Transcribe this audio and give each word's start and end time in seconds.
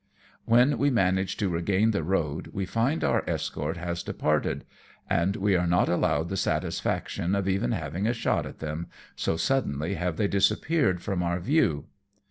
When 0.45 0.79
we 0.79 0.89
manage 0.89 1.37
to 1.37 1.47
regain 1.49 1.91
the 1.91 2.01
road, 2.01 2.47
we 2.47 2.65
find 2.65 3.03
our 3.03 3.23
escort 3.29 3.77
has 3.77 4.01
departed, 4.01 4.65
and 5.07 5.35
we 5.35 5.55
are 5.55 5.67
not 5.67 5.89
allowed 5.89 6.29
the 6.29 6.37
satisfaction 6.37 7.35
of 7.35 7.47
even 7.47 7.71
having 7.71 8.07
a 8.07 8.13
shot 8.13 8.47
at 8.47 8.57
them, 8.57 8.87
so 9.15 9.37
suddenly 9.37 9.93
have 9.93 10.17
they 10.17 10.27
disappeared 10.27 11.03
from 11.03 11.21
our 11.21 11.39
view. 11.39 11.85